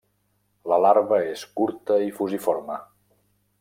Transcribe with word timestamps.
La 0.71 0.79
larva 0.85 1.21
és 1.35 1.45
curta 1.61 2.01
i 2.09 2.11
fusiforme. 2.19 2.83